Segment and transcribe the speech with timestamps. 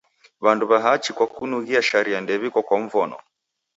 [0.43, 3.17] W'andu w'a hachi kwa kunughia sharia ndew'iko kwa mvono.